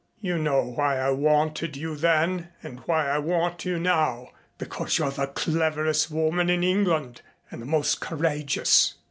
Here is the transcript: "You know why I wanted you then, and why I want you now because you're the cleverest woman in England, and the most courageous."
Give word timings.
"You 0.19 0.39
know 0.39 0.63
why 0.63 0.97
I 0.97 1.11
wanted 1.11 1.77
you 1.77 1.95
then, 1.95 2.47
and 2.63 2.79
why 2.87 3.07
I 3.07 3.19
want 3.19 3.65
you 3.65 3.77
now 3.77 4.29
because 4.57 4.97
you're 4.97 5.11
the 5.11 5.27
cleverest 5.27 6.09
woman 6.09 6.49
in 6.49 6.63
England, 6.63 7.21
and 7.51 7.61
the 7.61 7.67
most 7.67 7.99
courageous." 8.01 8.95